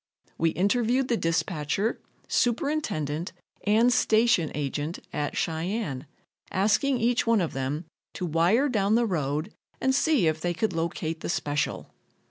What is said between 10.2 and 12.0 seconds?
if they could locate the special.